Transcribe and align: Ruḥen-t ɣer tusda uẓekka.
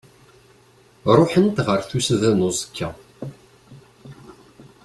Ruḥen-t 1.17 1.57
ɣer 1.67 1.79
tusda 1.89 2.31
uẓekka. 2.47 2.89